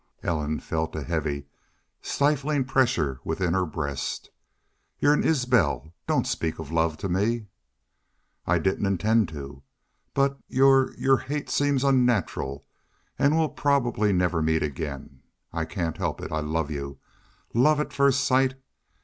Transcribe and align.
Ellen 0.23 0.59
felt 0.59 0.95
a 0.95 1.03
heavy, 1.03 1.45
stifling 2.01 2.65
pressure 2.65 3.19
within 3.23 3.53
her 3.53 3.67
breast. 3.67 4.31
"Y'u're 4.99 5.13
an 5.13 5.23
Isbel.... 5.23 5.93
Doon't 6.07 6.25
speak 6.25 6.57
of 6.57 6.71
love 6.71 6.97
to 6.97 7.07
me." 7.07 7.45
"I 8.47 8.57
didn't 8.57 8.87
intend 8.87 9.29
to. 9.29 9.61
But 10.15 10.39
your 10.47 10.95
your 10.97 11.17
hate 11.17 11.51
seems 11.51 11.83
unnatural. 11.83 12.65
And 13.19 13.37
we'll 13.37 13.49
probably 13.49 14.11
never 14.11 14.41
meet 14.41 14.63
again.... 14.63 15.21
I 15.53 15.65
can't 15.65 15.97
help 15.97 16.19
it. 16.19 16.31
I 16.31 16.39
love 16.39 16.71
you. 16.71 16.97
Love 17.53 17.79
at 17.79 17.93
first 17.93 18.23
sight! 18.23 18.55